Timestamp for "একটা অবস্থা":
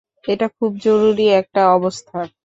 1.41-2.17